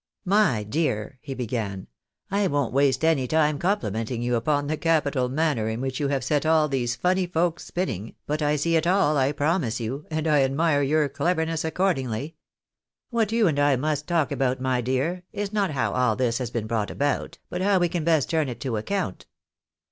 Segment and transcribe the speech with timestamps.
[0.39, 1.85] "My dear," he began,"
[2.31, 6.23] I won't waste any time complimenting you upon the capital manner in which you have
[6.23, 10.27] set all these funny folks spinning, but I see it all, I promise you, and
[10.27, 12.35] I admire your cleverness accordingly.
[13.11, 16.49] "What you and 1 must talk about, my dear, is not how all this has
[16.49, 19.27] been brought about, but how we can best turn it to account."